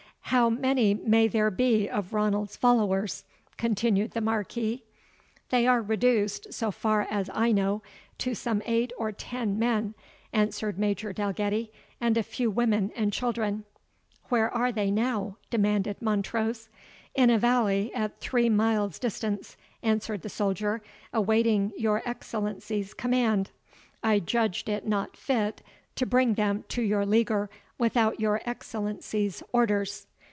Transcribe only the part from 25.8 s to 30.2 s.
to bring them to your leaguer without your Excellency's orders."